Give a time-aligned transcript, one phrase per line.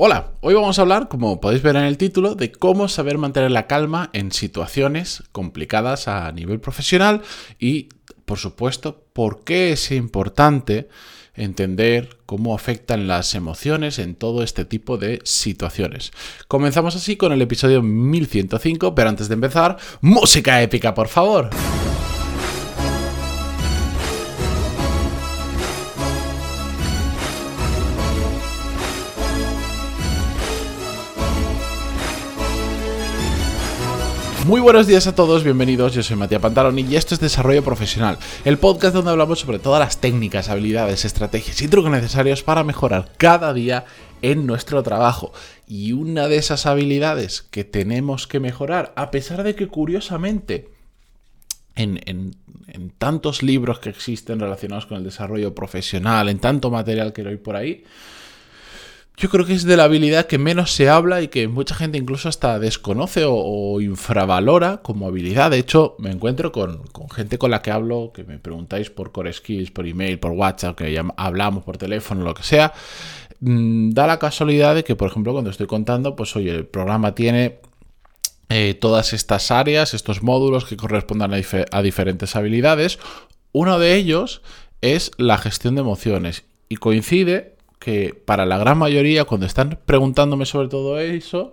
[0.00, 3.50] Hola, hoy vamos a hablar, como podéis ver en el título, de cómo saber mantener
[3.50, 7.22] la calma en situaciones complicadas a nivel profesional
[7.58, 7.88] y,
[8.24, 10.88] por supuesto, por qué es importante
[11.34, 16.12] entender cómo afectan las emociones en todo este tipo de situaciones.
[16.46, 21.50] Comenzamos así con el episodio 1105, pero antes de empezar, música épica, por favor.
[34.48, 38.16] Muy buenos días a todos, bienvenidos, yo soy Matías Pantaloni y esto es Desarrollo Profesional,
[38.46, 43.12] el podcast donde hablamos sobre todas las técnicas, habilidades, estrategias y trucos necesarios para mejorar
[43.18, 43.84] cada día
[44.22, 45.34] en nuestro trabajo.
[45.66, 50.70] Y una de esas habilidades que tenemos que mejorar, a pesar de que curiosamente
[51.76, 52.34] en, en,
[52.96, 57.54] tantos libros que existen relacionados con el desarrollo profesional, en tanto material que hay por
[57.54, 57.84] ahí,
[59.18, 61.98] yo creo que es de la habilidad que menos se habla y que mucha gente
[61.98, 65.50] incluso hasta desconoce o, infravalora como habilidad.
[65.50, 69.32] De hecho, me encuentro con, gente con la que hablo, que me preguntáis por core
[69.32, 72.72] skills, por email, por WhatsApp, que hablamos por teléfono, lo que sea.
[73.40, 77.16] Mm, da la casualidad de que, por ejemplo, cuando estoy contando, pues oye, el programa
[77.16, 77.58] tiene
[78.50, 83.00] eh, todas estas áreas, estos módulos que correspondan a diferentes habilidades.
[83.50, 84.42] Uno de ellos
[84.80, 90.46] es la gestión de emociones y coincide que para la gran mayoría, cuando están preguntándome
[90.46, 91.52] sobre todo eso,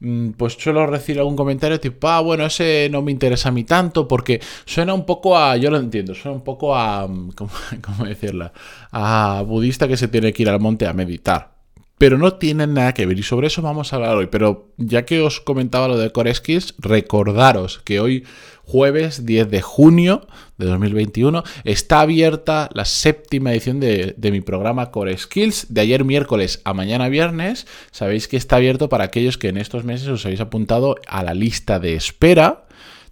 [0.00, 3.64] mm, pues suelo recibir algún comentario tipo, ah, bueno, ese no me interesa a mí
[3.64, 7.30] tanto, porque suena un poco a, yo lo entiendo, suena un poco a, mm,
[7.80, 8.52] ¿cómo, decirla?
[8.90, 11.52] A budista que se tiene que ir al monte a meditar.
[11.98, 14.26] Pero no tienen nada que ver y sobre eso vamos a hablar hoy.
[14.26, 18.24] Pero ya que os comentaba lo de Core Skills, recordaros que hoy
[18.72, 25.18] jueves 10 de junio de 2021 está abierta la séptima edición de, mi programa Core
[25.18, 27.66] Skills de ayer miércoles a mañana viernes.
[27.90, 31.34] Sabéis que está abierto para aquellos que en estos meses os habéis apuntado a la
[31.34, 32.64] lista de espera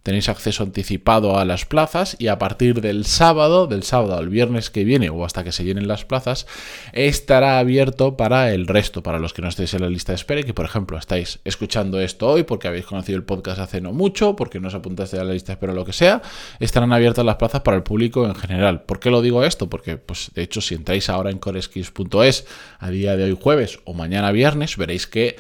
[0.03, 4.71] tenéis acceso anticipado a las plazas y a partir del sábado, del sábado al viernes
[4.71, 6.47] que viene o hasta que se llenen las plazas,
[6.93, 10.41] estará abierto para el resto, para los que no estéis en la lista de espera
[10.41, 13.93] y que por ejemplo estáis escuchando esto hoy porque habéis conocido el podcast hace no
[13.93, 16.23] mucho, porque no os apuntaste a la lista de espera o lo que sea,
[16.59, 18.83] estarán abiertas las plazas para el público en general.
[18.83, 19.69] ¿Por qué lo digo esto?
[19.69, 22.47] Porque pues de hecho si entráis ahora en coreskills.es
[22.79, 25.37] a día de hoy jueves o mañana viernes, veréis que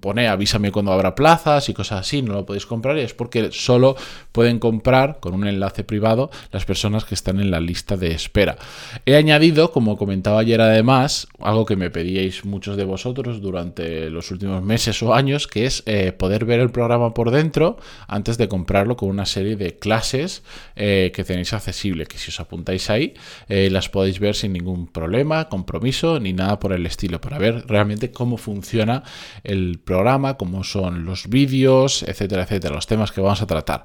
[0.00, 3.50] pone avísame cuando habrá plazas y cosas así, no lo podéis comprar y es porque
[3.52, 3.96] solo
[4.32, 8.56] pueden comprar con un enlace privado las personas que están en la lista de espera.
[9.04, 14.30] He añadido, como comentaba ayer además, algo que me pedíais muchos de vosotros durante los
[14.30, 18.48] últimos meses o años, que es eh, poder ver el programa por dentro antes de
[18.48, 20.42] comprarlo con una serie de clases
[20.76, 23.14] eh, que tenéis accesible, que si os apuntáis ahí
[23.48, 27.66] eh, las podéis ver sin ningún problema, compromiso ni nada por el estilo, para ver
[27.66, 29.02] realmente cómo funciona
[29.44, 33.84] el el programa, como son los vídeos, etcétera, etcétera, los temas que vamos a tratar.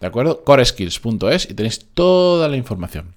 [0.00, 0.44] ¿De acuerdo?
[0.44, 3.14] coreskills.es y tenéis toda la información.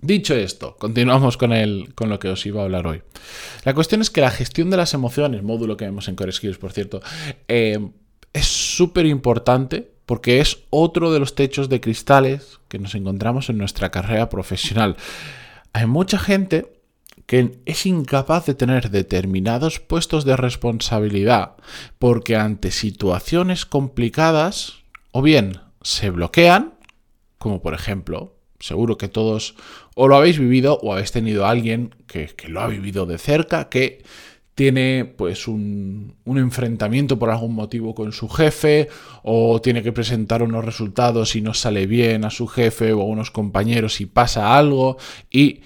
[0.00, 3.02] Dicho esto, continuamos con, el, con lo que os iba a hablar hoy.
[3.64, 6.58] La cuestión es que la gestión de las emociones, módulo que vemos en Core Skills,
[6.58, 7.00] por cierto,
[7.48, 7.78] eh,
[8.32, 13.58] es súper importante porque es otro de los techos de cristales que nos encontramos en
[13.58, 14.96] nuestra carrera profesional.
[15.72, 16.77] Hay mucha gente
[17.28, 21.56] que es incapaz de tener determinados puestos de responsabilidad
[21.98, 24.78] porque ante situaciones complicadas
[25.12, 26.72] o bien se bloquean,
[27.36, 29.56] como por ejemplo, seguro que todos
[29.94, 33.68] o lo habéis vivido o habéis tenido a alguien que, lo ha vivido de cerca,
[33.68, 34.02] que
[34.54, 38.88] tiene pues un, un, enfrentamiento por algún motivo con su jefe
[39.22, 43.04] o tiene que presentar unos resultados y no sale bien a su jefe o a
[43.04, 44.96] unos compañeros y pasa algo
[45.30, 45.60] y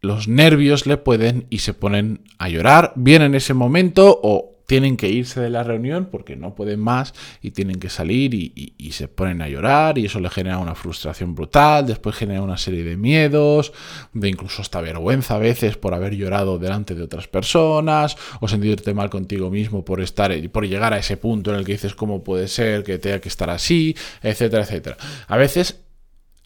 [0.00, 4.96] los nervios le pueden y se ponen a llorar, bien en ese momento o tienen
[4.96, 7.12] que irse de la reunión porque no pueden más
[7.42, 11.34] y tienen que salir y, se ponen a llorar y eso le genera una frustración
[11.34, 13.72] brutal, después genera una serie de miedos,
[14.12, 18.94] de incluso hasta vergüenza a veces por haber llorado delante de otras personas o sentirte
[18.94, 22.22] mal contigo mismo por estar por llegar a ese punto en el que dices cómo
[22.22, 24.96] puede ser que tenga que estar así, etcétera, etcétera.
[25.26, 25.80] A veces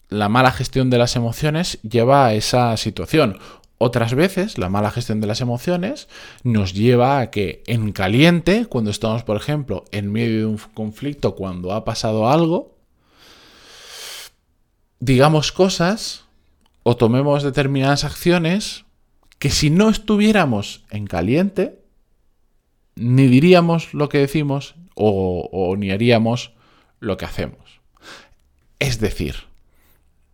[0.09, 3.39] la mala gestión de las emociones lleva a esa situación.
[3.77, 6.07] Otras veces, la mala gestión de las emociones
[6.43, 11.35] nos lleva a que en caliente, cuando estamos, por ejemplo, en medio de un conflicto,
[11.35, 12.75] cuando ha pasado algo,
[14.99, 16.25] digamos cosas
[16.83, 18.85] o tomemos determinadas acciones
[19.39, 21.79] que si no estuviéramos en caliente,
[22.95, 26.53] ni diríamos lo que decimos o, ni haríamos
[26.99, 27.81] lo que hacemos.
[28.79, 29.35] Es decir,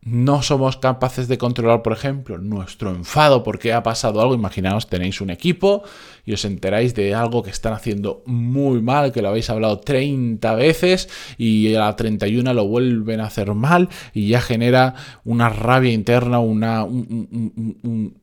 [0.04, 4.34] no somos capaces de controlar, por ejemplo, nuestro enfado porque ha pasado algo.
[4.34, 5.84] Imaginaos, tenéis un equipo
[6.26, 10.56] y os enteráis de algo que están haciendo muy mal, que lo habéis hablado 30
[10.56, 11.08] veces
[11.38, 16.40] y a la 31 lo vuelven a hacer mal y ya genera una rabia interna,
[16.40, 18.16] una, un,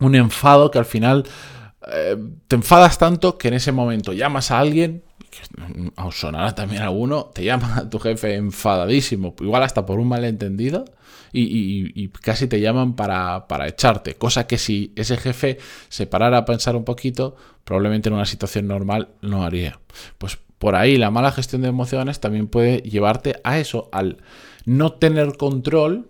[0.00, 1.24] enfado que al final
[1.92, 2.16] eh,
[2.48, 5.02] te enfadas tanto que en ese momento llamas a alguien
[5.96, 10.84] os sonará también alguno, te llama a tu jefe enfadadísimo, igual hasta por un malentendido,
[11.32, 14.14] y, casi te llaman para, para, echarte.
[14.14, 18.66] Cosa que si ese jefe se parara a pensar un poquito, probablemente en una situación
[18.66, 19.78] normal no haría.
[20.18, 24.18] Pues por ahí la mala gestión de emociones también puede llevarte a eso, al
[24.64, 26.09] no tener control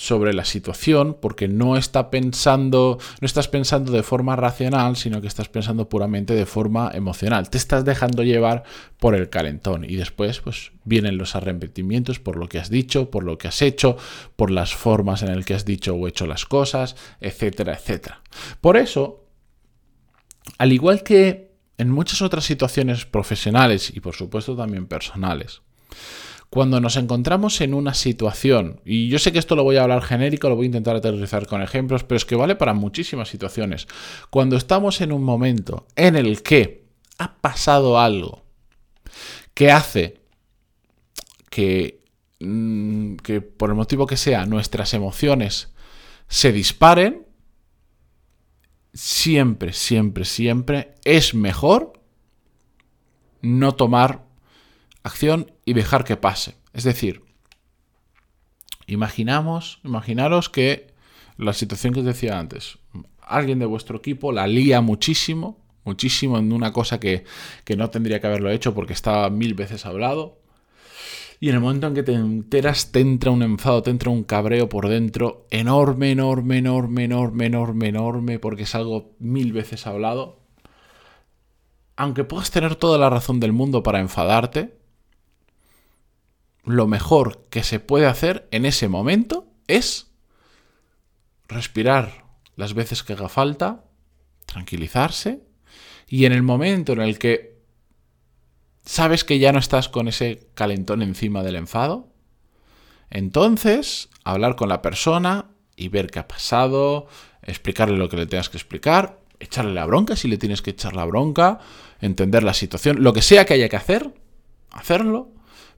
[0.00, 5.26] sobre la situación porque no está pensando, no estás pensando de forma racional, sino que
[5.26, 7.50] estás pensando puramente de forma emocional.
[7.50, 8.64] Te estás dejando llevar
[8.98, 13.24] por el calentón y después pues vienen los arrepentimientos por lo que has dicho, por
[13.24, 13.98] lo que has hecho,
[14.36, 18.22] por las formas en las que has dicho o hecho las cosas, etcétera, etcétera.
[18.62, 19.26] Por eso,
[20.56, 25.60] al igual que en muchas otras situaciones profesionales y por supuesto también personales,
[26.50, 30.02] cuando nos encontramos en una situación, y yo sé que esto lo voy a hablar
[30.02, 33.86] genérico, lo voy a intentar aterrizar con ejemplos, pero es que vale para muchísimas situaciones.
[34.30, 36.88] Cuando estamos en un momento en el que
[37.18, 38.42] ha pasado algo
[39.54, 40.20] que hace
[41.50, 42.02] que,
[42.40, 45.72] mm, que por el motivo que sea nuestras emociones
[46.26, 47.26] se disparen,
[48.92, 51.92] siempre, siempre, siempre es mejor
[53.42, 54.29] no tomar
[55.02, 56.54] acción y dejar que pase.
[56.72, 57.22] Es decir,
[58.86, 60.92] imaginamos, imaginaros que
[61.36, 62.78] la situación que os decía antes,
[63.22, 67.24] alguien de vuestro equipo la lía muchísimo, muchísimo en una cosa que,
[67.64, 70.38] que no tendría que haberlo hecho porque estaba mil veces hablado.
[71.42, 74.24] Y en el momento en que te enteras, te entra un enfado, te entra un
[74.24, 80.38] cabreo por dentro enorme, enorme, enorme, enorme, enorme, enorme, porque es algo mil veces hablado.
[81.96, 84.79] Aunque puedas tener toda la razón del mundo para enfadarte,
[86.64, 90.10] lo mejor que se puede hacer en ese momento es
[91.48, 92.24] respirar
[92.56, 93.84] las veces que haga falta,
[94.46, 95.42] tranquilizarse
[96.06, 97.60] y en el momento en el que
[98.84, 102.12] sabes que ya no estás con ese calentón encima del enfado,
[103.10, 107.06] entonces hablar con la persona y ver qué ha pasado,
[107.42, 110.94] explicarle lo que le tengas que explicar, echarle la bronca si le tienes que echar
[110.94, 111.58] la bronca,
[112.00, 114.14] entender la situación, lo que sea que haya que hacer,
[114.70, 115.32] hacerlo,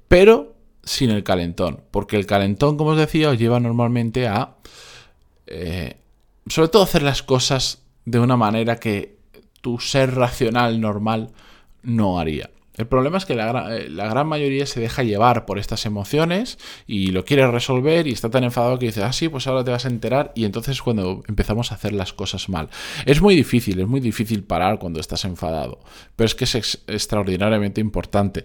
[0.09, 1.81] pero sin el calentón.
[1.91, 4.57] Porque el calentón, como os decía, os lleva normalmente a...
[5.47, 5.97] Eh,
[6.47, 9.17] sobre todo hacer las cosas de una manera que
[9.61, 11.31] tu ser racional normal
[11.83, 12.51] no haría.
[12.75, 16.59] El problema es que la, eh, la, gran mayoría se deja llevar por estas emociones
[16.87, 19.71] y lo quiere resolver y está tan enfadado que dice, ah, sí, pues ahora te
[19.71, 22.71] vas a enterar y entonces cuando empezamos a hacer las cosas mal.
[23.05, 25.81] Es muy difícil, es muy difícil parar cuando estás enfadado,
[26.17, 28.43] pero es que es extraordinariamente importante.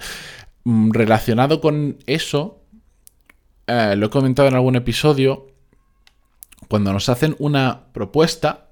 [0.70, 2.62] Mm, relacionado con eso,
[3.68, 5.48] eh, lo he comentado en algún episodio,
[6.68, 8.68] cuando nos hacen una propuesta,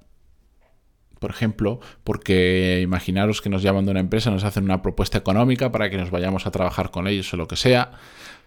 [1.18, 5.72] por ejemplo, porque imaginaros que nos llaman de una empresa, nos hacen una propuesta económica
[5.72, 7.92] para que nos vayamos a trabajar con ellos o lo que sea,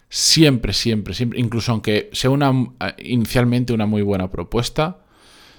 [0.08, 4.98] siempre, siempre, siempre, incluso aunque sea una, eh, inicialmente una muy buena propuesta,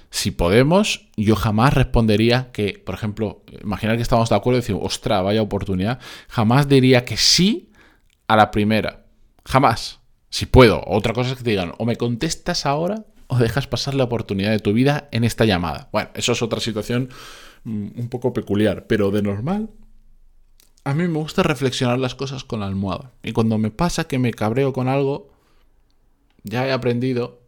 [0.08, 4.78] si podemos, yo jamás respondería que, por ejemplo, imaginar que estamos de acuerdo y decir,
[4.80, 7.68] ostra, vaya oportunidad, jamás diría que sí
[8.28, 9.04] a la primera.
[9.44, 10.00] Jamás.
[10.30, 10.82] Si puedo.
[10.86, 14.50] Otra cosa es que te digan, o me contestas ahora o dejas pasar la oportunidad
[14.50, 15.88] de tu vida en esta llamada.
[15.92, 17.08] Bueno, eso es otra situación
[17.64, 19.70] mm, un poco peculiar, pero de normal.
[20.84, 23.12] A mí me gusta reflexionar las cosas con la almohada.
[23.22, 25.30] Y cuando me pasa que me cabreo con algo,
[26.42, 27.40] ya he aprendido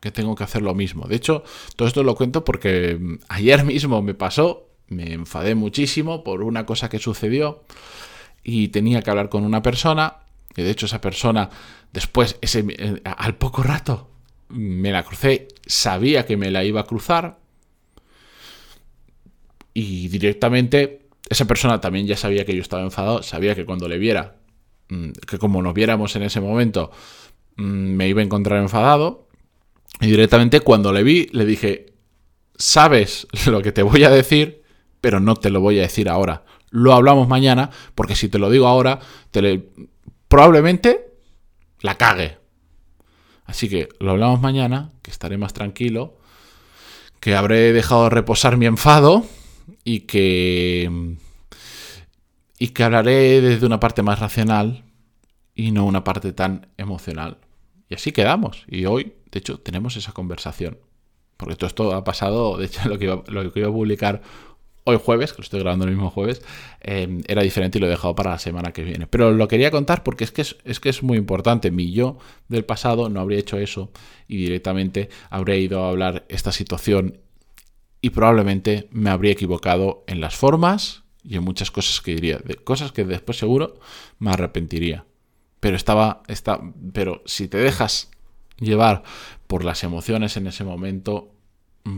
[0.00, 1.06] que tengo que hacer lo mismo.
[1.06, 1.42] De hecho,
[1.76, 6.64] todo esto lo cuento porque mm, ayer mismo me pasó, me enfadé muchísimo por una
[6.64, 7.64] cosa que sucedió
[8.50, 10.20] y tenía que hablar con una persona,
[10.56, 11.50] y de hecho esa persona
[11.92, 14.08] después, ese, eh, al poco rato,
[14.48, 17.38] me la crucé, sabía que me la iba a cruzar,
[19.74, 23.98] y directamente esa persona también ya sabía que yo estaba enfadado, sabía que cuando le
[23.98, 24.36] viera,
[24.88, 26.90] mm, que como nos viéramos en ese momento,
[27.56, 29.28] mm, me iba a encontrar enfadado,
[30.00, 31.92] y directamente cuando le vi, le dije,
[32.56, 34.62] sabes lo que te voy a decir,
[35.02, 38.50] pero no te lo voy a decir ahora lo hablamos mañana, porque si te lo
[38.50, 39.68] digo ahora, te
[40.28, 41.14] probablemente
[41.80, 42.38] la cague.
[43.44, 46.18] Así que lo hablamos mañana, que estaré más tranquilo,
[47.20, 49.24] que habré dejado reposar mi enfado
[49.84, 51.16] y que
[52.58, 54.84] y que hablaré desde una parte más racional
[55.54, 57.38] y no una parte tan emocional.
[57.88, 58.64] Y así quedamos.
[58.68, 60.78] Y hoy, de hecho, tenemos esa conversación.
[61.36, 64.22] Porque todo esto ha pasado, de hecho, lo que lo que iba a publicar
[64.88, 66.42] hoy jueves, que lo estoy grabando el mismo jueves,
[66.80, 69.06] eh, era diferente y lo he dejado para la semana que viene.
[69.06, 71.70] Pero lo quería contar porque es que es, que es muy importante.
[71.70, 72.18] Mi yo
[72.48, 73.90] del pasado no habría hecho eso
[74.26, 77.18] y directamente habría ido a hablar esta situación
[78.00, 82.54] y probablemente me habría equivocado en las formas y en muchas cosas que diría, de
[82.54, 83.78] cosas que después seguro
[84.18, 85.04] me arrepentiría.
[85.60, 86.60] Pero estaba, está,
[86.94, 88.10] pero si te dejas
[88.58, 89.02] llevar
[89.46, 91.34] por las emociones en ese momento,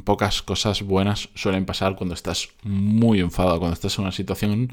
[0.04, 4.72] pocas cosas buenas suelen pasar cuando estás muy enfadado, cuando estás en una situación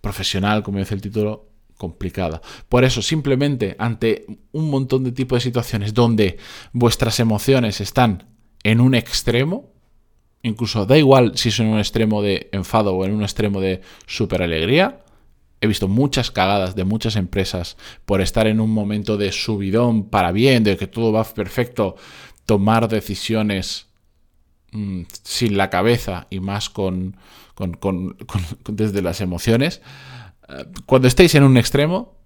[0.00, 2.40] profesional, como dice el título, complicada.
[2.68, 6.38] Por eso, simplemente ante un montón de tipos de situaciones donde
[6.72, 8.24] vuestras emociones están
[8.62, 9.72] en un extremo,
[10.42, 13.82] incluso da igual si es en un extremo de enfado o en un extremo de
[14.06, 15.04] super alegría,
[15.60, 20.32] he visto muchas cagadas de muchas empresas por estar en un momento de subidón para
[20.32, 21.96] bien, de que todo va perfecto,
[22.44, 23.85] tomar decisiones
[24.72, 27.16] Mm, sin la cabeza y más con,
[28.68, 29.80] desde las emociones,
[30.48, 32.16] eh, cuando estéis en un extremo,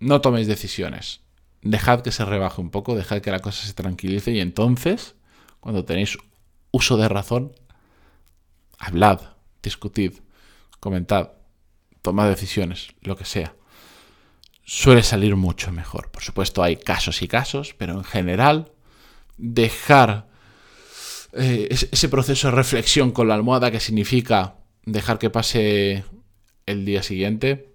[0.00, 1.20] no toméis decisiones.
[1.60, 5.16] Dejad que se rebaje un poco, dejad que la cosa se tranquilice y entonces,
[5.60, 6.18] cuando tenéis
[6.70, 7.52] uso de razón,
[8.78, 9.20] hablad,
[9.62, 10.14] discutid,
[10.80, 11.32] comentad,
[12.02, 13.54] tomad decisiones, lo que sea.
[14.64, 16.10] Suele salir mucho mejor.
[16.10, 18.72] Por supuesto hay casos y casos, pero en general,
[19.36, 20.33] dejar
[21.36, 26.04] eh, ese proceso de reflexión con la almohada que significa dejar que pase
[26.66, 27.74] el día siguiente,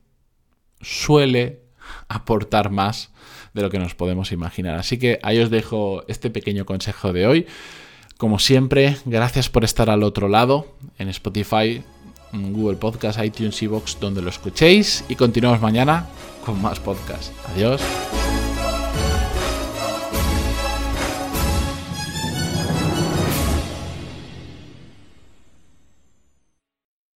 [0.82, 1.62] suele
[2.08, 3.12] aportar más
[3.54, 4.75] de lo que nos podemos imaginar.
[4.75, 7.48] Así que ahí os dejo este pequeño consejo de hoy.
[8.18, 11.82] Como siempre, gracias por estar al otro lado en Spotify,
[12.34, 15.06] Google Podcast, iTunes y Vox, donde lo escuchéis.
[15.10, 16.08] Y continuamos mañana
[16.46, 17.32] con más podcast.
[17.54, 17.82] Adiós.